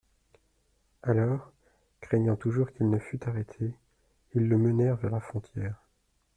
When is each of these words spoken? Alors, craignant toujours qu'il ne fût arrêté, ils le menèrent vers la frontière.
Alors, 1.03 1.53
craignant 1.99 2.35
toujours 2.35 2.71
qu'il 2.71 2.89
ne 2.89 2.97
fût 2.97 3.19
arrêté, 3.29 3.71
ils 4.33 4.47
le 4.49 4.57
menèrent 4.57 4.95
vers 4.95 5.11
la 5.11 5.19
frontière. 5.19 5.79